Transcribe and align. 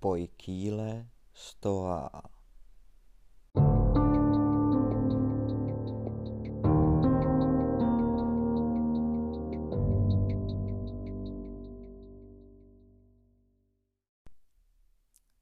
poikile 0.00 1.08
stoa. 1.32 2.10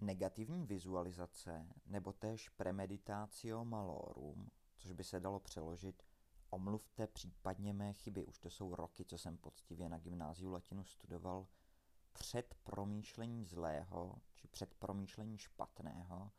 Negativní 0.00 0.66
vizualizace 0.66 1.66
nebo 1.86 2.12
též 2.12 2.48
premeditatio 2.48 3.64
malorum, 3.64 4.50
což 4.76 4.92
by 4.92 5.04
se 5.04 5.20
dalo 5.20 5.40
přeložit 5.40 6.02
omluvte 6.50 7.06
případně 7.06 7.72
mé 7.72 7.92
chyby, 7.92 8.24
už 8.24 8.38
to 8.38 8.50
jsou 8.50 8.74
roky, 8.74 9.04
co 9.04 9.18
jsem 9.18 9.38
poctivě 9.38 9.88
na 9.88 9.98
gymnáziu 9.98 10.50
latinu 10.50 10.84
studoval, 10.84 11.46
před 12.18 12.54
promýšlení 12.64 13.44
zlého 13.44 14.18
či 14.34 14.48
před 14.48 14.74
promýšlení 14.74 15.38
špatného 15.38 16.32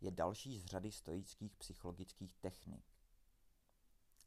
je 0.00 0.10
další 0.10 0.58
z 0.58 0.64
řady 0.64 0.92
stoických 0.92 1.56
psychologických 1.56 2.34
technik. 2.34 2.84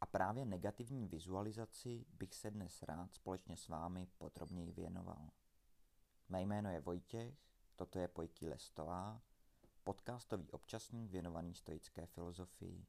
A 0.02 0.06
právě 0.06 0.46
negativní 0.46 1.08
vizualizaci 1.08 2.06
bych 2.14 2.36
se 2.36 2.52
dnes 2.52 2.82
rád 2.82 3.14
společně 3.14 3.58
s 3.58 3.68
vámi 3.68 4.08
podrobněji 4.18 4.72
věnoval. 4.72 5.30
Mé 6.30 6.42
jméno 6.42 6.70
je 6.70 6.82
Vojtěch, 6.82 7.36
toto 7.76 8.00
je 8.00 8.08
Pojky 8.08 8.50
Lestová, 8.50 9.22
podcastový 9.84 10.52
občasník 10.52 11.12
věnovaný 11.12 11.56
stoické 11.56 12.06
filozofii. 12.06 12.86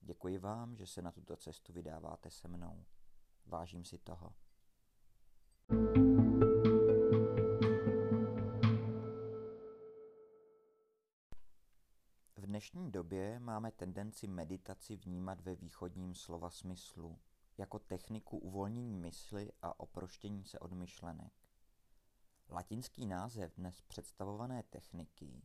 Děkuji 0.00 0.38
vám, 0.38 0.76
že 0.76 0.86
se 0.86 1.02
na 1.02 1.12
tuto 1.12 1.36
cestu 1.36 1.72
vydáváte 1.72 2.30
se 2.30 2.48
mnou. 2.48 2.84
Vážím 3.46 3.84
si 3.84 3.98
toho. 3.98 4.34
V 5.68 6.01
dnešní 12.62 12.90
době 12.90 13.38
máme 13.38 13.72
tendenci 13.72 14.26
meditaci 14.26 14.96
vnímat 14.96 15.40
ve 15.40 15.54
východním 15.54 16.14
slova 16.14 16.50
smyslu, 16.50 17.18
jako 17.58 17.78
techniku 17.78 18.38
uvolnění 18.38 18.96
mysli 18.96 19.52
a 19.62 19.80
oproštění 19.80 20.44
se 20.44 20.58
od 20.58 20.72
myšlenek. 20.72 21.32
Latinský 22.50 23.06
název 23.06 23.54
dnes 23.56 23.80
představované 23.80 24.62
techniky, 24.62 25.42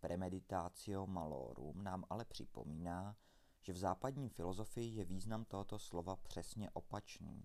premeditatio 0.00 1.06
malorum, 1.06 1.84
nám 1.84 2.04
ale 2.10 2.24
připomíná, 2.24 3.16
že 3.60 3.72
v 3.72 3.78
západní 3.78 4.28
filozofii 4.28 4.94
je 4.94 5.04
význam 5.04 5.44
tohoto 5.44 5.78
slova 5.78 6.16
přesně 6.16 6.70
opačný. 6.70 7.44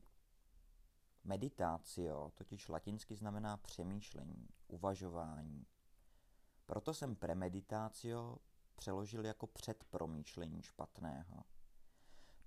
Meditatio 1.23 2.31
totiž 2.35 2.69
latinsky 2.69 3.15
znamená 3.15 3.57
přemýšlení, 3.57 4.47
uvažování. 4.67 5.65
Proto 6.65 6.93
jsem 6.93 7.15
premeditatio 7.15 8.37
přeložil 8.75 9.25
jako 9.25 9.47
předpromýšlení 9.47 10.61
špatného. 10.61 11.43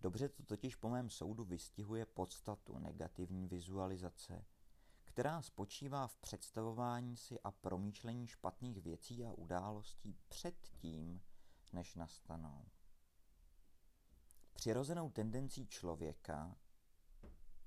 Dobře 0.01 0.29
to 0.29 0.43
totiž 0.43 0.77
po 0.77 0.89
mém 0.89 1.11
soudu 1.11 1.45
vystihuje 1.45 2.07
podstatu 2.07 2.79
negativní 2.79 3.47
vizualizace, 3.47 4.45
která 5.05 5.43
spočívá 5.43 6.06
v 6.06 6.17
představování 6.17 7.17
si 7.17 7.41
a 7.41 7.51
promýšlení 7.51 8.27
špatných 8.27 8.83
věcí 8.83 9.27
a 9.27 9.33
událostí 9.33 10.17
před 10.29 10.69
tím, 10.79 11.23
než 11.73 11.95
nastanou. 11.95 12.69
Přirozenou 14.53 15.11
tendencí 15.11 15.67
člověka, 15.67 16.56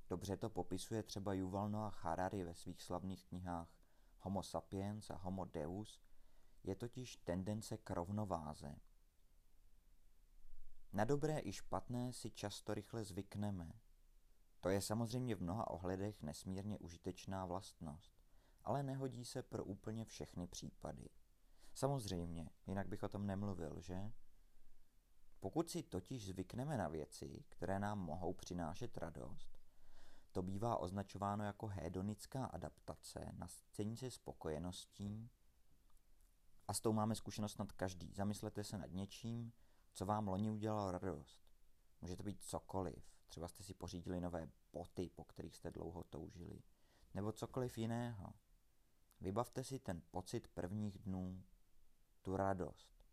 dobře 0.09 0.37
to 0.37 0.49
popisuje 0.49 1.03
třeba 1.03 1.33
Yuval 1.33 1.69
Noah 1.69 2.03
Harari 2.03 2.43
ve 2.43 2.53
svých 2.53 2.81
slavných 2.81 3.25
knihách 3.25 3.75
Homo 4.19 4.43
sapiens 4.43 5.09
a 5.09 5.15
Homo 5.15 5.45
deus, 5.45 6.01
je 6.63 6.75
totiž 6.75 7.17
tendence 7.17 7.77
k 7.77 7.89
rovnováze. 7.89 8.75
Na 10.93 11.05
dobré 11.05 11.39
i 11.39 11.53
špatné 11.53 12.13
si 12.13 12.31
často 12.31 12.73
rychle 12.73 13.03
zvykneme. 13.03 13.71
To 14.61 14.69
je 14.69 14.81
samozřejmě 14.81 15.35
v 15.35 15.41
mnoha 15.41 15.71
ohledech 15.71 16.21
nesmírně 16.21 16.77
užitečná 16.77 17.45
vlastnost, 17.45 18.13
ale 18.63 18.83
nehodí 18.83 19.25
se 19.25 19.43
pro 19.43 19.63
úplně 19.63 20.05
všechny 20.05 20.47
případy. 20.47 21.09
Samozřejmě, 21.73 22.49
jinak 22.67 22.87
bych 22.87 23.03
o 23.03 23.09
tom 23.09 23.27
nemluvil, 23.27 23.81
že? 23.81 24.11
Pokud 25.39 25.69
si 25.69 25.83
totiž 25.83 26.25
zvykneme 26.25 26.77
na 26.77 26.87
věci, 26.87 27.43
které 27.49 27.79
nám 27.79 27.99
mohou 27.99 28.33
přinášet 28.33 28.97
radost, 28.97 29.59
to 30.31 30.41
bývá 30.41 30.77
označováno 30.77 31.43
jako 31.43 31.67
hedonická 31.67 32.45
adaptace 32.45 33.31
na 33.37 33.47
scénice 33.47 34.11
spokojeností 34.11 35.29
a 36.67 36.73
s 36.73 36.81
tou 36.81 36.93
máme 36.93 37.15
zkušenost 37.15 37.59
nad 37.59 37.71
každý. 37.71 38.13
Zamyslete 38.13 38.63
se 38.63 38.77
nad 38.77 38.91
něčím, 38.91 39.53
co 39.93 40.05
vám 40.05 40.27
loni 40.27 40.51
udělalo 40.51 40.91
radost. 40.91 41.41
Může 42.01 42.15
to 42.15 42.23
být 42.23 42.43
cokoliv. 42.43 43.11
Třeba 43.27 43.47
jste 43.47 43.63
si 43.63 43.73
pořídili 43.73 44.21
nové 44.21 44.49
boty, 44.73 45.09
po 45.09 45.23
kterých 45.23 45.55
jste 45.55 45.71
dlouho 45.71 46.03
toužili. 46.03 46.63
Nebo 47.13 47.31
cokoliv 47.31 47.77
jiného. 47.77 48.33
Vybavte 49.21 49.63
si 49.63 49.79
ten 49.79 50.01
pocit 50.11 50.47
prvních 50.47 50.99
dnů, 50.99 51.43
tu 52.21 52.37
radost. 52.37 53.05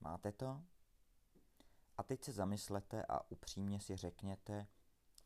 Máte 0.00 0.32
to? 0.32 0.62
A 1.96 2.02
teď 2.02 2.24
se 2.24 2.32
zamyslete 2.32 3.04
a 3.04 3.30
upřímně 3.30 3.80
si 3.80 3.96
řekněte, 3.96 4.66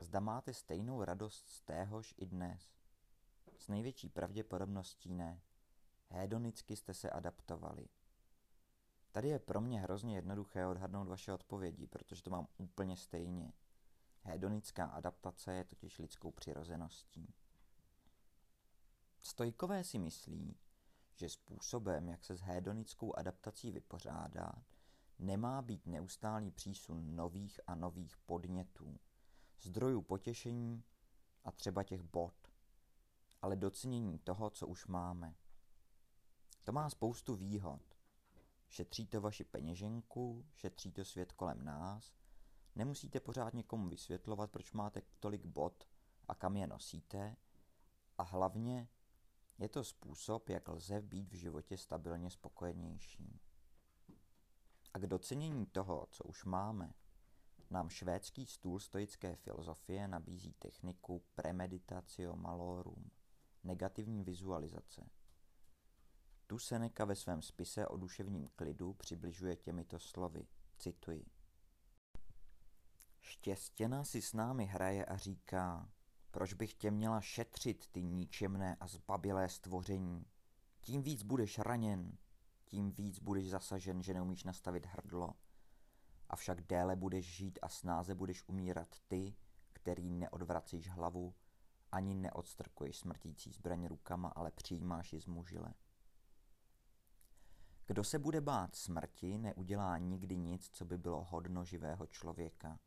zda 0.00 0.20
máte 0.20 0.54
stejnou 0.54 1.04
radost 1.04 1.48
z 1.48 1.62
téhož 1.62 2.14
i 2.16 2.26
dnes. 2.26 2.77
S 3.58 3.68
největší 3.68 4.08
pravděpodobností 4.08 5.14
ne. 5.14 5.40
Hedonicky 6.08 6.76
jste 6.76 6.94
se 6.94 7.10
adaptovali. 7.10 7.88
Tady 9.12 9.28
je 9.28 9.38
pro 9.38 9.60
mě 9.60 9.80
hrozně 9.80 10.16
jednoduché 10.16 10.66
odhadnout 10.66 11.08
vaše 11.08 11.32
odpovědi, 11.32 11.86
protože 11.86 12.22
to 12.22 12.30
mám 12.30 12.48
úplně 12.56 12.96
stejně. 12.96 13.52
Hedonická 14.22 14.84
adaptace 14.84 15.54
je 15.54 15.64
totiž 15.64 15.98
lidskou 15.98 16.30
přirozeností. 16.30 17.34
Stojkové 19.20 19.84
si 19.84 19.98
myslí, 19.98 20.56
že 21.14 21.28
způsobem, 21.28 22.08
jak 22.08 22.24
se 22.24 22.36
s 22.36 22.40
hedonickou 22.40 23.16
adaptací 23.16 23.70
vypořádat, 23.70 24.64
nemá 25.18 25.62
být 25.62 25.86
neustálý 25.86 26.50
přísun 26.50 27.16
nových 27.16 27.60
a 27.66 27.74
nových 27.74 28.16
podnětů, 28.16 29.00
zdrojů 29.60 30.02
potěšení 30.02 30.84
a 31.44 31.52
třeba 31.52 31.82
těch 31.82 32.02
bod, 32.02 32.47
ale 33.42 33.56
docenění 33.56 34.18
toho, 34.18 34.50
co 34.50 34.66
už 34.66 34.86
máme. 34.86 35.34
To 36.64 36.72
má 36.72 36.90
spoustu 36.90 37.36
výhod. 37.36 37.82
Šetří 38.68 39.06
to 39.06 39.20
vaši 39.20 39.44
peněženku, 39.44 40.46
šetří 40.52 40.92
to 40.92 41.04
svět 41.04 41.32
kolem 41.32 41.64
nás, 41.64 42.14
nemusíte 42.74 43.20
pořád 43.20 43.54
někomu 43.54 43.88
vysvětlovat, 43.88 44.50
proč 44.50 44.72
máte 44.72 45.02
tolik 45.20 45.46
bod 45.46 45.88
a 46.28 46.34
kam 46.34 46.56
je 46.56 46.66
nosíte 46.66 47.36
a 48.18 48.22
hlavně 48.22 48.88
je 49.58 49.68
to 49.68 49.84
způsob, 49.84 50.48
jak 50.48 50.68
lze 50.68 51.02
být 51.02 51.32
v 51.32 51.36
životě 51.36 51.78
stabilně 51.78 52.30
spokojenější. 52.30 53.40
A 54.94 54.98
k 54.98 55.06
docenění 55.06 55.66
toho, 55.66 56.06
co 56.10 56.24
už 56.24 56.44
máme, 56.44 56.94
nám 57.70 57.88
švédský 57.88 58.46
stůl 58.46 58.78
stoické 58.78 59.36
filozofie 59.36 60.08
nabízí 60.08 60.52
techniku 60.52 61.22
premeditatio 61.34 62.36
malorum, 62.36 63.10
negativní 63.68 64.24
vizualizace. 64.24 65.10
Tu 66.46 66.58
Seneca 66.58 67.04
ve 67.04 67.14
svém 67.14 67.42
spise 67.42 67.86
o 67.86 67.96
duševním 67.96 68.48
klidu 68.56 68.92
přibližuje 68.92 69.56
těmito 69.56 69.98
slovy, 69.98 70.46
cituji. 70.78 71.26
Štěstěna 73.20 74.04
si 74.04 74.22
s 74.22 74.32
námi 74.32 74.64
hraje 74.64 75.04
a 75.04 75.16
říká, 75.16 75.90
proč 76.30 76.54
bych 76.54 76.74
tě 76.74 76.90
měla 76.90 77.20
šetřit, 77.20 77.86
ty 77.86 78.02
níčemné 78.02 78.76
a 78.80 78.86
zbabilé 78.86 79.48
stvoření? 79.48 80.26
Tím 80.80 81.02
víc 81.02 81.22
budeš 81.22 81.58
raněn, 81.58 82.18
tím 82.64 82.90
víc 82.90 83.18
budeš 83.18 83.50
zasažen, 83.50 84.02
že 84.02 84.14
neumíš 84.14 84.44
nastavit 84.44 84.86
hrdlo. 84.86 85.34
Avšak 86.28 86.62
déle 86.62 86.96
budeš 86.96 87.36
žít 87.36 87.58
a 87.62 87.68
snáze 87.68 88.14
budeš 88.14 88.44
umírat 88.46 88.96
ty, 89.08 89.34
který 89.72 90.10
neodvracíš 90.10 90.88
hlavu, 90.88 91.34
ani 91.92 92.14
neodstrkuješ 92.14 92.98
smrtící 92.98 93.52
zbraň 93.52 93.86
rukama, 93.86 94.28
ale 94.28 94.50
přijímáš 94.50 95.12
ji 95.12 95.20
z 95.20 95.26
mužile. 95.26 95.74
Kdo 97.86 98.04
se 98.04 98.18
bude 98.18 98.40
bát 98.40 98.76
smrti, 98.76 99.38
neudělá 99.38 99.98
nikdy 99.98 100.36
nic, 100.36 100.68
co 100.72 100.84
by 100.84 100.98
bylo 100.98 101.24
hodno 101.24 101.64
živého 101.64 102.06
člověka. 102.06 102.78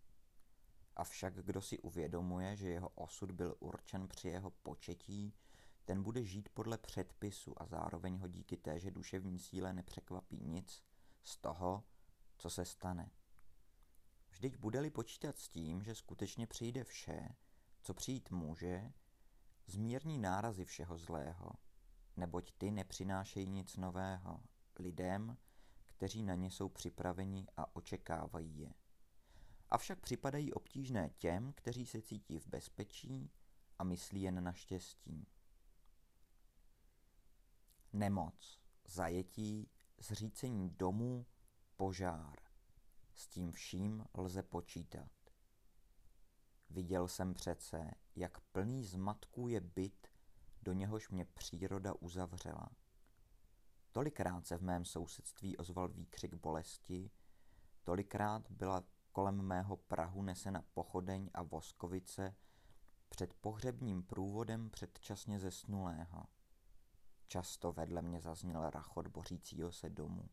Avšak 0.95 1.33
kdo 1.45 1.62
si 1.62 1.80
uvědomuje, 1.80 2.56
že 2.56 2.69
jeho 2.69 2.89
osud 2.89 3.31
byl 3.31 3.56
určen 3.59 4.07
při 4.07 4.27
jeho 4.27 4.51
početí, 4.51 5.33
ten 5.86 6.04
bude 6.04 6.24
žít 6.24 6.50
podle 6.50 6.77
předpisu 6.77 7.62
a 7.62 7.65
zároveň 7.65 8.18
ho 8.18 8.27
díky 8.27 8.57
téže 8.57 8.92
duševní 8.92 9.39
síle 9.39 9.74
nepřekvapí 9.74 10.45
nic 10.45 10.83
z 11.24 11.38
toho, 11.38 11.83
co 12.38 12.50
se 12.50 12.65
stane. 12.65 13.12
Vždyť 14.30 14.57
bude-li 14.57 14.89
počítat 14.89 15.38
s 15.38 15.50
tím, 15.50 15.83
že 15.83 15.95
skutečně 15.95 16.47
přijde 16.47 16.83
vše, 16.83 17.36
co 17.81 17.94
přijít 17.94 18.31
může, 18.31 18.92
zmírní 19.68 20.18
nárazy 20.18 20.66
všeho 20.66 20.98
zlého, 20.98 21.51
neboť 22.18 22.51
ty 22.57 22.72
nepřinášejí 22.72 23.50
nic 23.50 23.78
nového 23.78 24.44
lidem, 24.80 25.38
kteří 25.86 26.24
na 26.24 26.36
ně 26.36 26.51
jsou 26.51 26.69
připraveni 26.69 27.48
a 27.57 27.75
očekávají 27.75 28.60
je. 28.60 28.74
Avšak 29.69 30.00
připadají 30.00 30.54
obtížné 30.54 31.10
těm, 31.10 31.54
kteří 31.54 31.86
se 31.86 32.01
cítí 32.01 32.39
v 32.39 32.48
bezpečí 32.48 33.31
a 33.80 33.83
myslí 33.83 34.22
jen 34.22 34.44
na 34.44 34.54
štěstí. 34.54 35.28
Nemoc, 37.94 38.60
zajetí, 38.86 39.69
zřícení 39.98 40.69
domu, 40.69 41.25
požár. 41.75 42.36
S 43.16 43.28
tím 43.28 43.51
vším 43.51 44.06
lze 44.13 44.44
počítat. 44.44 45.20
Viděl 46.71 47.07
jsem 47.07 47.33
přece, 47.33 47.91
jak 48.15 48.39
plný 48.39 48.83
zmatků 48.83 49.47
je 49.47 49.62
byt, 49.62 50.07
do 50.62 50.73
něhož 50.73 51.09
mě 51.09 51.25
příroda 51.25 51.94
uzavřela. 52.00 52.69
Tolikrát 53.91 54.47
se 54.47 54.57
v 54.57 54.62
mém 54.62 54.85
sousedství 54.85 55.57
ozval 55.57 55.88
výkřik 55.88 56.33
bolesti, 56.33 57.12
tolikrát 57.83 58.51
byla 58.51 58.83
kolem 59.12 59.41
mého 59.41 59.77
Prahu 59.77 60.21
nesena 60.21 60.63
pochodeň 60.73 61.29
a 61.33 61.41
voskovice 61.44 62.35
před 63.09 63.33
pohřebním 63.33 64.03
průvodem 64.03 64.69
předčasně 64.69 65.39
zesnulého. 65.39 66.23
Často 67.27 67.71
vedle 67.71 68.01
mě 68.01 68.21
zazněl 68.21 68.69
rachot 68.69 69.07
bořícího 69.07 69.71
se 69.71 69.89
domu. 69.89 70.29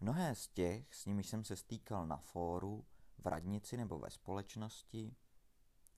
Mnohé 0.00 0.34
z 0.34 0.48
těch, 0.48 0.94
s 0.94 1.06
nimiž 1.06 1.28
jsem 1.28 1.44
se 1.44 1.56
stýkal 1.56 2.06
na 2.06 2.16
fóru, 2.16 2.86
v 3.18 3.26
radnici 3.26 3.76
nebo 3.76 3.98
ve 3.98 4.10
společnosti, 4.10 5.16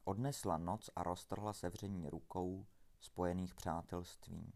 odnesla 0.04 0.58
noc 0.58 0.90
a 0.96 1.02
roztrhla 1.02 1.52
sevření 1.52 2.08
rukou 2.08 2.66
spojených 3.00 3.54
přátelstvím. 3.54 4.52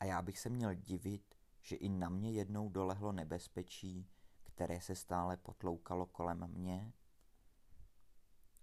A 0.00 0.04
já 0.04 0.22
bych 0.22 0.38
se 0.38 0.48
měl 0.48 0.74
divit, 0.74 1.34
že 1.62 1.76
i 1.76 1.88
na 1.88 2.08
mě 2.08 2.32
jednou 2.32 2.68
dolehlo 2.68 3.12
nebezpečí, 3.12 4.10
které 4.42 4.80
se 4.80 4.94
stále 4.94 5.36
potloukalo 5.36 6.06
kolem 6.06 6.46
mě? 6.46 6.92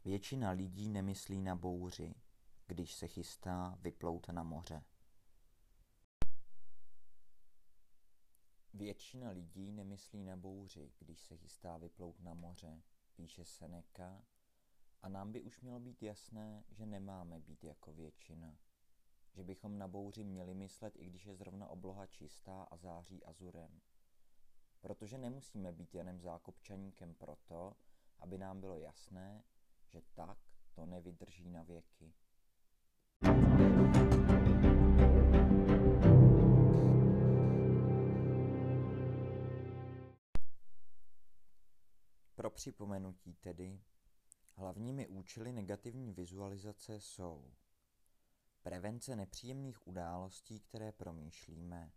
Většina 0.06 0.52
lidí 0.52 0.90
nemyslí 0.90 1.42
na 1.42 1.56
bouři, 1.56 2.16
když 2.68 2.94
se 2.94 3.08
chystá 3.08 3.78
vyplout 3.82 4.28
na 4.30 4.44
moře. 4.44 4.84
Většina 8.76 9.30
lidí 9.30 9.72
nemyslí 9.72 10.24
na 10.24 10.36
bouři, 10.36 10.92
když 11.00 11.22
se 11.22 11.38
chystá 11.38 11.78
vyplout 11.78 12.20
na 12.20 12.34
moře, 12.34 12.82
píše 13.16 13.46
Seneca, 13.46 14.22
a 15.02 15.10
nám 15.10 15.32
by 15.32 15.42
už 15.42 15.62
mělo 15.62 15.80
být 15.80 16.04
jasné, 16.04 16.64
že 16.70 16.86
nemáme 16.86 17.40
být 17.40 17.64
jako 17.64 17.94
většina. 17.94 18.58
Že 19.32 19.44
bychom 19.44 19.78
na 19.78 19.88
bouři 19.88 20.24
měli 20.24 20.54
myslet, 20.54 20.96
i 20.96 21.06
když 21.06 21.26
je 21.26 21.36
zrovna 21.36 21.68
obloha 21.68 22.08
čistá 22.08 22.64
a 22.64 22.78
září 22.78 23.24
azurem. 23.24 23.82
Protože 24.82 25.18
nemusíme 25.18 25.72
být 25.72 25.96
jenom 25.96 26.20
zákopčaníkem 26.20 27.16
proto, 27.16 27.76
aby 28.20 28.38
nám 28.38 28.60
bylo 28.60 28.78
jasné, 28.78 29.44
že 29.86 30.02
tak 30.14 30.38
to 30.74 30.86
nevydrží 30.86 31.50
na 31.50 31.64
věky. 31.64 32.14
Připomenutí 42.56 43.34
tedy, 43.34 43.82
hlavními 44.54 45.08
účely 45.08 45.54
negativní 45.54 46.12
vizualizace 46.12 47.00
jsou 47.00 47.52
prevence 48.64 49.16
nepříjemných 49.16 49.88
událostí, 49.88 50.60
které 50.60 50.92
promýšlíme. 50.92 51.92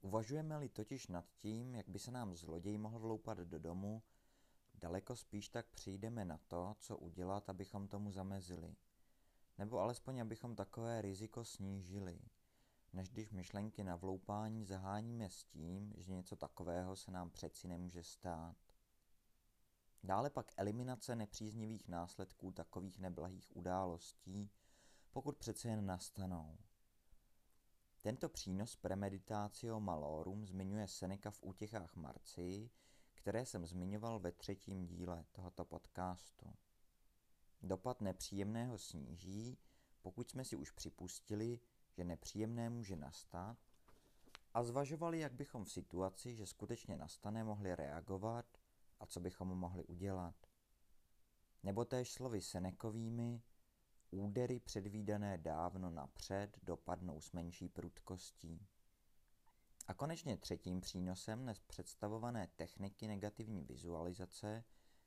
Uvažujeme-li 0.00 0.68
totiž 0.68 1.06
nad 1.06 1.24
tím, 1.36 1.74
jak 1.74 1.88
by 1.88 1.98
se 1.98 2.10
nám 2.10 2.34
zloděj 2.34 2.78
mohl 2.78 2.98
vloupat 2.98 3.38
do 3.38 3.58
domu, 3.58 4.02
daleko 4.74 5.16
spíš 5.16 5.48
tak 5.48 5.66
přijdeme 5.66 6.24
na 6.24 6.38
to, 6.48 6.76
co 6.78 6.98
udělat, 6.98 7.48
abychom 7.48 7.88
tomu 7.88 8.12
zamezili. 8.12 8.76
Nebo 9.58 9.78
alespoň, 9.78 10.20
abychom 10.20 10.56
takové 10.56 11.02
riziko 11.02 11.44
snížili, 11.44 12.20
než 12.92 13.08
když 13.08 13.30
myšlenky 13.30 13.84
na 13.84 13.96
vloupání 13.96 14.64
zaháníme 14.64 15.30
s 15.30 15.44
tím, 15.44 15.92
že 15.96 16.12
něco 16.12 16.36
takového 16.36 16.96
se 16.96 17.10
nám 17.10 17.30
přeci 17.30 17.68
nemůže 17.68 18.02
stát. 18.02 18.56
Dále 20.04 20.30
pak 20.30 20.52
eliminace 20.56 21.16
nepříznivých 21.16 21.88
následků 21.88 22.52
takových 22.52 22.98
neblahých 22.98 23.56
událostí, 23.56 24.50
pokud 25.10 25.36
přece 25.36 25.68
jen 25.68 25.86
nastanou. 25.86 26.58
Tento 28.00 28.28
přínos 28.28 28.76
premeditatio 28.76 29.80
malorum 29.80 30.46
zmiňuje 30.46 30.88
Seneca 30.88 31.30
v 31.30 31.42
útěchách 31.42 31.96
Marcii, 31.96 32.70
které 33.14 33.46
jsem 33.46 33.66
zmiňoval 33.66 34.20
ve 34.20 34.32
třetím 34.32 34.86
díle 34.86 35.24
tohoto 35.32 35.64
podcastu. 35.64 36.54
Dopad 37.62 38.00
nepříjemného 38.00 38.78
sníží, 38.78 39.58
pokud 40.02 40.30
jsme 40.30 40.44
si 40.44 40.56
už 40.56 40.70
připustili, 40.70 41.60
že 41.90 42.04
nepříjemné 42.04 42.70
může 42.70 42.96
nastat, 42.96 43.58
a 44.54 44.62
zvažovali, 44.64 45.20
jak 45.20 45.32
bychom 45.32 45.64
v 45.64 45.72
situaci, 45.72 46.34
že 46.34 46.46
skutečně 46.46 46.96
nastane, 46.96 47.44
mohli 47.44 47.74
reagovat 47.74 48.46
a 49.04 49.06
co 49.06 49.20
bychom 49.20 49.48
mohli 49.48 49.84
udělat. 49.84 50.34
Nebo 51.62 51.84
též 51.84 52.12
slovy 52.12 52.40
Senekovými, 52.40 53.42
údery 54.10 54.60
předvídané 54.60 55.38
dávno 55.38 55.90
napřed 55.90 56.58
dopadnou 56.62 57.20
s 57.20 57.32
menší 57.32 57.68
prudkostí. 57.68 58.66
A 59.86 59.94
konečně 59.94 60.36
třetím 60.36 60.80
přínosem 60.80 61.42
dnes 61.42 61.60
představované 61.60 62.48
techniky 62.56 63.08
negativní 63.08 63.64
vizualizace 63.64 64.64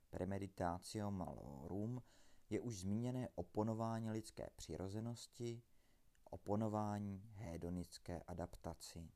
premeditatio 0.09 1.11
malorum 1.11 2.03
je 2.49 2.59
už 2.59 2.79
zmíněné 2.79 3.29
oponování 3.35 4.11
lidské 4.11 4.49
přirozenosti, 4.55 5.63
oponování 6.23 7.31
hedonické 7.33 8.21
adaptaci. 8.27 9.09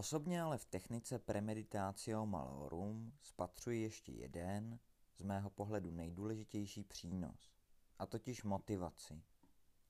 Osobně 0.00 0.42
ale 0.42 0.58
v 0.58 0.64
technice 0.64 1.18
premeditatio 1.18 2.26
malorum 2.26 3.12
spatřuji 3.22 3.82
ještě 3.82 4.12
jeden, 4.12 4.78
z 5.18 5.22
mého 5.22 5.50
pohledu 5.50 5.90
nejdůležitější 5.90 6.84
přínos, 6.84 7.52
a 7.98 8.06
totiž 8.06 8.44
motivaci. 8.44 9.22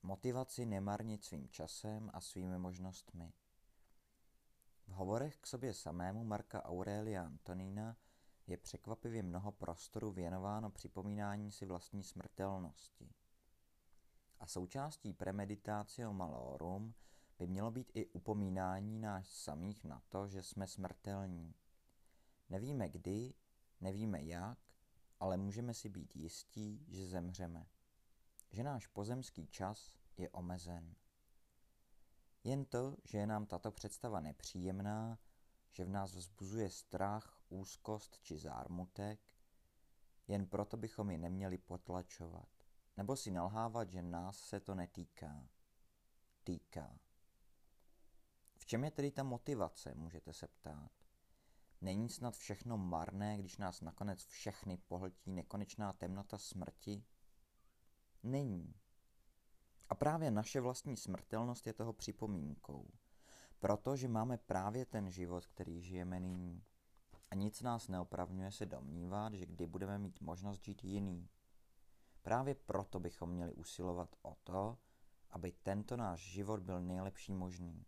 Motivaci 0.03 0.65
nemarnit 0.65 1.23
svým 1.23 1.49
časem 1.49 2.09
a 2.13 2.21
svými 2.21 2.59
možnostmi. 2.59 3.33
V 4.87 4.91
hovorech 4.91 5.37
k 5.37 5.47
sobě 5.47 5.73
samému 5.73 6.23
Marka 6.23 6.65
Aurelia 6.65 7.25
Antonína 7.25 7.97
je 8.47 8.57
překvapivě 8.57 9.23
mnoho 9.23 9.51
prostoru 9.51 10.11
věnováno 10.11 10.69
připomínání 10.69 11.51
si 11.51 11.65
vlastní 11.65 12.03
smrtelnosti. 12.03 13.09
A 14.39 14.47
součástí 14.47 15.13
premeditatio 15.13 16.13
malorum 16.13 16.93
by 17.41 17.47
mělo 17.47 17.71
být 17.71 17.91
i 17.93 18.05
upomínání 18.05 18.99
nás 18.99 19.29
samých 19.29 19.83
na 19.83 20.01
to, 20.09 20.27
že 20.27 20.43
jsme 20.43 20.67
smrtelní. 20.67 21.55
Nevíme 22.49 22.89
kdy, 22.89 23.33
nevíme 23.79 24.23
jak, 24.23 24.59
ale 25.19 25.37
můžeme 25.37 25.73
si 25.73 25.89
být 25.89 26.15
jistí, 26.15 26.85
že 26.89 27.07
zemřeme. 27.07 27.67
Že 28.51 28.63
náš 28.63 28.87
pozemský 28.87 29.47
čas 29.47 29.93
je 30.17 30.29
omezen. 30.29 30.95
Jen 32.43 32.65
to, 32.65 32.97
že 33.03 33.17
je 33.17 33.27
nám 33.27 33.45
tato 33.45 33.71
představa 33.71 34.19
nepříjemná, 34.19 35.19
že 35.71 35.85
v 35.85 35.89
nás 35.89 36.15
vzbuzuje 36.15 36.69
strach, 36.69 37.41
úzkost 37.49 38.19
či 38.19 38.37
zármutek, 38.37 39.19
jen 40.27 40.47
proto 40.47 40.77
bychom 40.77 41.11
ji 41.11 41.17
neměli 41.17 41.57
potlačovat, 41.57 42.49
nebo 42.97 43.15
si 43.15 43.31
nalhávat, 43.31 43.89
že 43.89 44.01
nás 44.01 44.39
se 44.39 44.59
to 44.59 44.75
netýká. 44.75 45.49
Týká. 46.43 46.99
Čem 48.71 48.83
je 48.83 48.91
tedy 48.91 49.11
ta 49.11 49.23
motivace, 49.23 49.93
můžete 49.95 50.33
se 50.33 50.47
ptát. 50.47 50.91
Není 51.81 52.09
snad 52.09 52.35
všechno 52.35 52.77
marné, 52.77 53.37
když 53.37 53.57
nás 53.57 53.81
nakonec 53.81 54.25
všechny 54.25 54.77
pohltí 54.77 55.31
nekonečná 55.31 55.93
temnota 55.93 56.37
smrti? 56.37 57.03
Není. 58.23 58.75
A 59.89 59.95
právě 59.95 60.31
naše 60.31 60.61
vlastní 60.61 60.97
smrtelnost 60.97 61.67
je 61.67 61.73
toho 61.73 61.93
připomínkou. 61.93 62.91
Protože 63.59 64.07
máme 64.07 64.37
právě 64.37 64.85
ten 64.85 65.11
život, 65.11 65.45
který 65.45 65.81
žijeme 65.81 66.19
nyní. 66.19 66.63
A 67.31 67.35
nic 67.35 67.61
nás 67.61 67.87
neopravňuje 67.87 68.51
se 68.51 68.65
domnívat, 68.65 69.33
že 69.33 69.45
kdy 69.45 69.67
budeme 69.67 69.97
mít 69.97 70.21
možnost 70.21 70.63
žít 70.63 70.83
jiný. 70.83 71.29
Právě 72.21 72.55
proto 72.55 72.99
bychom 72.99 73.29
měli 73.29 73.53
usilovat 73.53 74.15
o 74.21 74.35
to, 74.43 74.77
aby 75.29 75.51
tento 75.51 75.97
náš 75.97 76.19
život 76.19 76.59
byl 76.59 76.81
nejlepší 76.81 77.33
možný. 77.33 77.85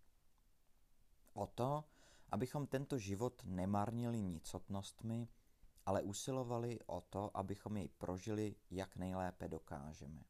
O 1.34 1.48
to, 1.48 1.84
abychom 2.30 2.68
tento 2.68 2.98
život 2.98 3.42
nemarnili 3.46 4.22
nicotnostmi, 4.22 5.28
ale 5.86 6.02
usilovali 6.02 6.80
o 6.86 7.02
to, 7.02 7.38
abychom 7.38 7.78
jej 7.78 7.88
prožili 7.88 8.56
jak 8.72 8.96
nejlépe 8.96 9.48
dokážeme. 9.48 10.24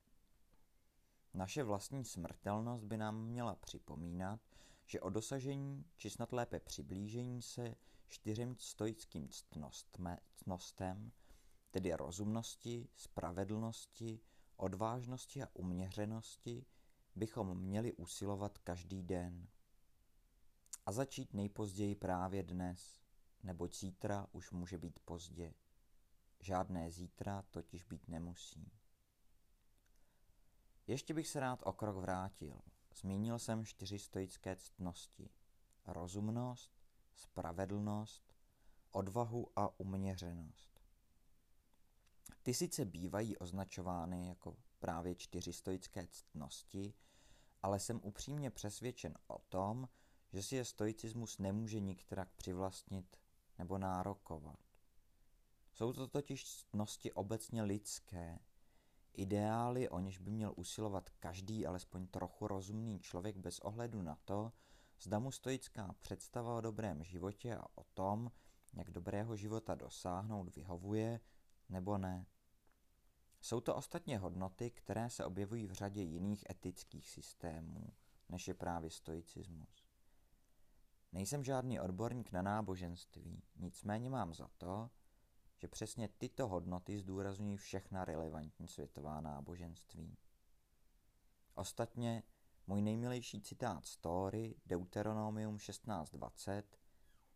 Naše 1.34 1.64
vlastní 1.64 2.06
smrtelnost 2.06 2.86
by 2.86 2.98
nám 2.98 3.26
měla 3.26 3.56
připomínat, 3.56 4.40
že 4.86 5.02
o 5.02 5.10
dosažení, 5.10 5.86
či 5.96 6.10
snad 6.10 6.34
lépe 6.34 6.60
přiblížení 6.60 7.42
se 7.42 7.76
čtyřem 8.08 8.56
stoickým 8.60 9.30
ctnostem, 10.34 11.12
tedy 11.72 11.94
rozumnosti, 11.94 12.88
spravedlnosti, 12.96 14.20
odvážnosti 14.58 15.44
a 15.44 15.48
uměřenosti, 15.54 16.66
bychom 17.16 17.58
měli 17.58 17.94
usilovat 17.94 18.58
každý 18.58 19.04
den. 19.04 19.48
A 20.86 20.92
začít 20.92 21.34
nejpozději 21.34 21.96
právě 21.96 22.44
dnes, 22.44 23.00
neboť 23.44 23.76
zítra 23.76 24.28
už 24.32 24.52
může 24.52 24.78
být 24.78 25.00
pozdě. 25.00 25.54
Žádné 26.40 26.92
zítra 26.92 27.42
totiž 27.42 27.84
být 27.84 28.08
nemusí. 28.08 28.72
Ještě 30.88 31.14
bych 31.14 31.28
se 31.28 31.40
rád 31.40 31.60
o 31.64 31.74
krok 31.74 31.96
vrátil. 31.96 32.62
Zmínil 32.96 33.40
jsem 33.40 33.66
čtyři 33.66 34.00
stoické 34.00 34.56
ctnosti. 34.56 35.30
Rozumnost, 35.86 36.86
spravedlnost, 37.16 38.34
odvahu 38.92 39.48
a 39.56 39.80
uměřenost. 39.80 40.80
Ty 42.44 42.54
sice 42.54 42.86
bývají 42.86 43.38
označovány 43.38 44.28
jako 44.28 44.58
právě 44.80 45.16
čtyři 45.16 45.54
stoické 45.54 46.08
ctnosti, 46.08 46.94
ale 47.62 47.80
jsem 47.80 48.00
upřímně 48.04 48.50
přesvědčen 48.50 49.18
o 49.28 49.40
tom, 49.40 49.90
že 50.34 50.44
si 50.44 50.56
je 50.56 50.66
stoicismus 50.66 51.38
nemůže 51.38 51.80
nikterak 51.80 52.30
přivlastnit 52.36 53.18
nebo 53.60 53.78
nárokovat. 53.78 54.60
Jsou 55.74 55.94
to 55.94 56.08
totiž 56.08 56.46
ctnosti 56.46 57.12
obecně 57.12 57.64
lidské, 57.64 58.40
ideály, 59.14 59.90
o 59.90 60.00
něž 60.00 60.20
by 60.20 60.32
měl 60.32 60.54
usilovat 60.56 61.10
každý 61.10 61.68
alespoň 61.68 62.08
trochu 62.08 62.48
rozumný 62.48 63.00
člověk 63.00 63.38
bez 63.38 63.60
ohledu 63.60 64.02
na 64.02 64.18
to, 64.26 64.52
zda 65.02 65.20
mu 65.20 65.32
stoická 65.32 65.96
představa 66.00 66.58
o 66.58 66.62
dobrém 66.62 67.04
životě 67.04 67.56
a 67.56 67.68
o 67.76 67.84
tom, 67.84 68.32
jak 68.74 68.92
dobrého 68.92 69.36
života 69.36 69.76
dosáhnout, 69.76 70.56
vyhovuje 70.56 71.20
nebo 71.70 71.98
ne. 71.98 72.26
Jsou 73.42 73.62
to 73.62 73.76
ostatně 73.76 74.18
hodnoty, 74.18 74.72
které 74.72 75.10
se 75.10 75.26
objevují 75.26 75.68
v 75.68 75.72
řadě 75.72 76.02
jiných 76.02 76.46
etických 76.50 77.10
systémů, 77.10 77.94
než 78.30 78.48
je 78.48 78.54
právě 78.54 78.90
stoicismus. 78.90 79.83
Nejsem 81.14 81.44
žádný 81.44 81.80
odborník 81.80 82.32
na 82.32 82.42
náboženství, 82.42 83.44
nicméně 83.56 84.10
mám 84.10 84.34
za 84.34 84.48
to, 84.58 84.90
že 85.58 85.68
přesně 85.68 86.08
tyto 86.08 86.48
hodnoty 86.48 86.98
zdůrazňují 86.98 87.58
všechna 87.58 88.06
relevantní 88.06 88.68
světová 88.68 89.22
náboženství. 89.22 90.18
Ostatně 91.56 92.24
můj 92.68 92.82
nejmilejší 92.82 93.42
citát 93.42 93.86
story 93.86 94.56
Deuteronomium 94.66 95.58
16.20, 95.58 96.64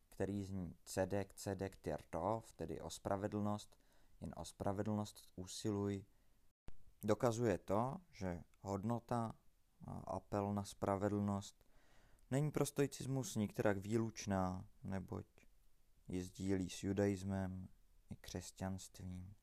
který 0.10 0.44
zní 0.44 0.76
cedek, 0.84 1.34
cedek 1.34 1.76
tyrtov, 1.76 2.52
tedy 2.52 2.82
o 2.82 2.90
spravedlnost, 2.90 3.78
jen 4.22 4.34
o 4.38 4.46
spravedlnost 4.46 5.30
usiluj, 5.36 6.06
dokazuje 7.04 7.58
to, 7.58 7.98
že 8.12 8.44
hodnota 8.62 9.36
a 9.88 9.92
apel 9.92 10.54
na 10.54 10.64
spravedlnost 10.64 11.67
není 12.32 12.52
pro 12.52 12.66
stoicismus 12.66 13.36
nikterak 13.36 13.78
výlučná, 13.78 14.66
neboť 14.84 15.26
ji 16.08 16.24
sdílí 16.24 16.70
s 16.70 16.84
judaismem 16.84 17.68
i 18.10 18.16
křesťanstvím. 18.16 19.34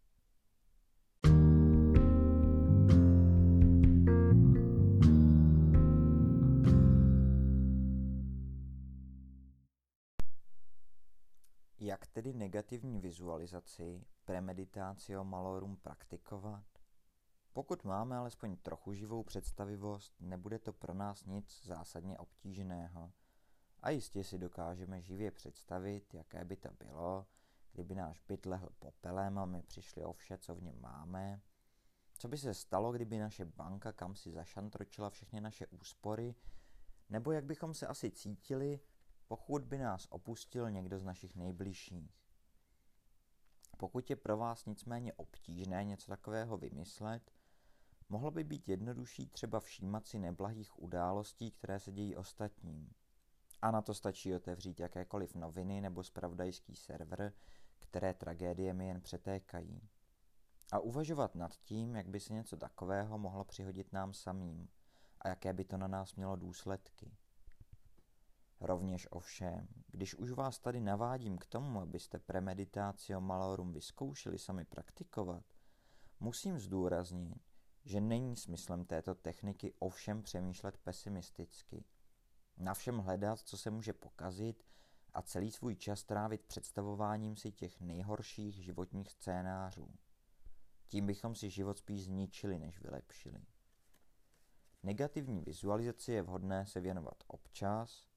Jak 11.80 12.06
tedy 12.06 12.32
negativní 12.32 13.00
vizualizaci 13.00 14.04
premeditatio 14.24 15.24
malorum 15.24 15.76
praktikovat? 15.76 16.73
Pokud 17.54 17.84
máme 17.84 18.16
alespoň 18.16 18.56
trochu 18.56 18.92
živou 18.92 19.22
představivost, 19.22 20.14
nebude 20.20 20.58
to 20.58 20.72
pro 20.72 20.94
nás 20.94 21.24
nic 21.24 21.64
zásadně 21.64 22.18
obtížného. 22.18 23.12
A 23.80 23.90
jistě 23.90 24.24
si 24.24 24.38
dokážeme 24.38 25.00
živě 25.00 25.30
představit, 25.30 26.14
jaké 26.14 26.44
by 26.44 26.56
to 26.56 26.68
bylo, 26.84 27.26
kdyby 27.72 27.94
náš 27.94 28.20
byt 28.20 28.46
lehl 28.46 28.68
popelem 28.78 29.38
a 29.38 29.44
my 29.44 29.62
přišli 29.62 30.04
o 30.04 30.12
vše, 30.12 30.38
co 30.38 30.54
v 30.54 30.62
něm 30.62 30.80
máme. 30.80 31.40
Co 32.18 32.28
by 32.28 32.38
se 32.38 32.54
stalo, 32.54 32.92
kdyby 32.92 33.18
naše 33.18 33.44
banka 33.44 33.92
kam 33.92 34.14
si 34.14 34.32
zašantročila 34.32 35.10
všechny 35.10 35.40
naše 35.40 35.66
úspory, 35.66 36.34
nebo 37.10 37.32
jak 37.32 37.44
bychom 37.44 37.74
se 37.74 37.86
asi 37.86 38.10
cítili, 38.10 38.80
pokud 39.28 39.64
by 39.64 39.78
nás 39.78 40.06
opustil 40.10 40.70
někdo 40.70 40.98
z 40.98 41.04
našich 41.04 41.36
nejbližších. 41.36 42.24
Pokud 43.76 44.10
je 44.10 44.16
pro 44.16 44.36
vás 44.36 44.66
nicméně 44.66 45.12
obtížné 45.12 45.84
něco 45.84 46.06
takového 46.06 46.56
vymyslet, 46.56 47.30
mohlo 48.08 48.30
by 48.30 48.44
být 48.44 48.68
jednodušší 48.68 49.26
třeba 49.26 49.60
všímat 49.60 50.06
si 50.06 50.18
neblahých 50.18 50.82
událostí, 50.82 51.50
které 51.50 51.80
se 51.80 51.92
dějí 51.92 52.16
ostatním. 52.16 52.90
A 53.62 53.70
na 53.70 53.82
to 53.82 53.94
stačí 53.94 54.34
otevřít 54.34 54.80
jakékoliv 54.80 55.34
noviny 55.34 55.80
nebo 55.80 56.04
spravodajský 56.04 56.76
server, 56.76 57.32
které 57.78 58.14
tragédie 58.14 58.74
mi 58.74 58.88
jen 58.88 59.00
přetékají. 59.00 59.88
A 60.72 60.78
uvažovat 60.78 61.34
nad 61.34 61.56
tím, 61.56 61.96
jak 61.96 62.08
by 62.08 62.20
se 62.20 62.32
něco 62.32 62.56
takového 62.56 63.18
mohlo 63.18 63.44
přihodit 63.44 63.92
nám 63.92 64.14
samým 64.14 64.68
a 65.20 65.28
jaké 65.28 65.52
by 65.52 65.64
to 65.64 65.76
na 65.76 65.88
nás 65.88 66.14
mělo 66.14 66.36
důsledky. 66.36 67.16
Rovněž 68.60 69.08
ovšem, 69.10 69.68
když 69.86 70.14
už 70.14 70.30
vás 70.30 70.58
tady 70.58 70.80
navádím 70.80 71.38
k 71.38 71.46
tomu, 71.46 71.80
abyste 71.80 72.18
premeditácio 72.18 73.20
malorum 73.20 73.72
vyzkoušeli 73.72 74.38
sami 74.38 74.64
praktikovat, 74.64 75.44
musím 76.20 76.58
zdůraznit, 76.58 77.42
že 77.84 78.00
není 78.00 78.36
smyslem 78.36 78.84
této 78.84 79.14
techniky 79.14 79.72
ovšem 79.78 80.22
přemýšlet 80.22 80.76
pesimisticky. 80.76 81.84
Na 82.56 82.74
všem 82.74 82.98
hledat, 82.98 83.38
co 83.38 83.56
se 83.56 83.70
může 83.70 83.92
pokazit 83.92 84.66
a 85.12 85.22
celý 85.22 85.50
svůj 85.50 85.76
čas 85.76 86.04
trávit 86.04 86.42
představováním 86.46 87.36
si 87.36 87.52
těch 87.52 87.80
nejhorších 87.80 88.54
životních 88.64 89.10
scénářů. 89.10 89.88
Tím 90.86 91.06
bychom 91.06 91.34
si 91.34 91.50
život 91.50 91.78
spíš 91.78 92.04
zničili, 92.04 92.58
než 92.58 92.80
vylepšili. 92.80 93.44
Negativní 94.82 95.40
vizualizaci 95.40 96.12
je 96.12 96.22
vhodné 96.22 96.66
se 96.66 96.80
věnovat 96.80 97.24
občas, 97.26 98.08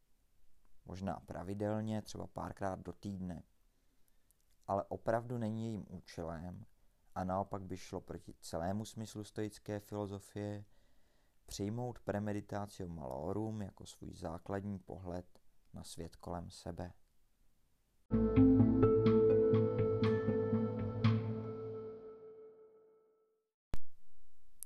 možná 0.85 1.19
pravidelně, 1.19 2.01
třeba 2.01 2.27
párkrát 2.27 2.79
do 2.79 2.93
týdne. 2.93 3.43
Ale 4.67 4.83
opravdu 4.83 5.37
není 5.37 5.65
jejím 5.65 5.85
účelem 5.89 6.65
a 7.17 7.23
naopak 7.23 7.61
by 7.63 7.77
šlo 7.77 8.01
proti 8.01 8.33
celému 8.39 8.85
smyslu 8.85 9.23
stoické 9.23 9.79
filozofie 9.79 10.65
přijmout 11.45 11.99
premeditácium 11.99 12.95
malorum 12.95 13.61
jako 13.61 13.85
svůj 13.85 14.13
základní 14.13 14.79
pohled 14.79 15.39
na 15.73 15.83
svět 15.83 16.15
kolem 16.15 16.49
sebe. 16.49 16.93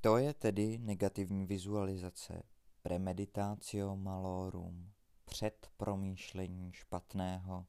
To 0.02 0.18
je 0.18 0.34
tedy 0.34 0.78
negativní 0.78 1.46
vizualizace, 1.46 2.44
premeditatio 2.82 3.96
malorum, 3.96 4.92
předpromýšlení 5.26 6.74
špatného. 6.74 7.66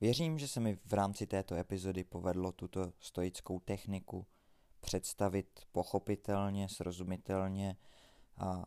Věřím, 0.00 0.38
že 0.38 0.48
se 0.48 0.60
mi 0.60 0.78
v 0.84 0.92
rámci 0.92 1.26
této 1.26 1.54
epizody 1.54 2.04
povedlo 2.04 2.52
tuto 2.52 2.92
stoickou 3.00 3.60
techniku 3.60 4.26
představit 4.80 5.60
pochopitelně, 5.72 6.68
srozumitelně 6.68 7.76
a 8.36 8.66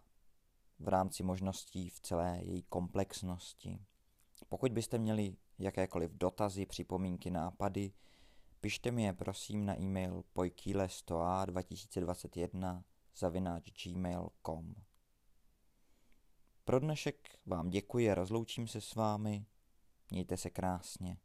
v 0.80 0.88
rámci 0.88 1.24
možností 1.24 1.90
v 1.90 2.00
celé 2.00 2.40
její 2.44 2.64
komplexnosti. 2.64 3.80
Pokud 4.50 4.72
byste 4.72 4.98
měli 4.98 5.36
jakékoliv 5.60 6.12
dotazy, 6.12 6.66
připomínky, 6.66 7.32
nápady, 7.32 7.94
pište 8.62 8.92
mi 8.92 9.04
je 9.04 9.14
prosím 9.14 9.66
na 9.66 9.80
e-mail 9.80 10.24
pojkýlestoa2021 10.36 12.84
zavináč 13.16 13.72
gmail.com. 13.84 14.76
Pro 16.66 16.80
dnešek 16.80 17.40
vám 17.46 17.70
děkuji 17.70 18.12
a 18.12 18.16
rozloučím 18.16 18.68
se 18.68 18.82
s 18.82 18.96
vámi. 18.96 19.46
Mějte 20.12 20.38
se 20.38 20.50
krásně. 20.50 21.18